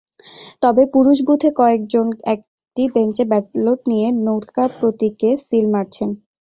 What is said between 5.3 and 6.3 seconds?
Seal মারছেন।